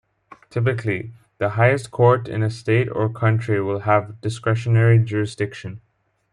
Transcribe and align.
Typically, 0.49 1.13
the 1.37 1.49
highest 1.49 1.91
court 1.91 2.27
in 2.27 2.41
a 2.41 2.49
state 2.49 2.89
or 2.89 3.07
country 3.07 3.61
will 3.61 3.81
have 3.81 4.19
discretionary 4.19 4.97
jurisdiction. 4.97 5.79